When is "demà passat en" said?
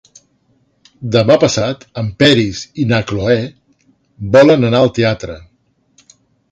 1.15-2.09